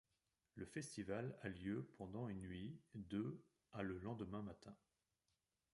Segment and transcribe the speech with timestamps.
[0.55, 3.39] Le festival a lieu pendant une nuit, de
[3.71, 4.75] à le lendemain matin.